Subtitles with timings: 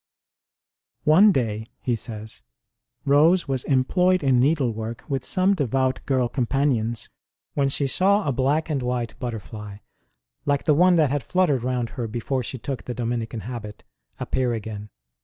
[1.03, 2.41] One day, he says,
[3.05, 7.07] Rose was employed in needlework with some devout girl companions,
[7.53, 9.77] when she saw a black and white butterfly,
[10.43, 13.83] like the one that had fluttered round her before she took the Dominican habit,
[14.19, 14.89] appear again.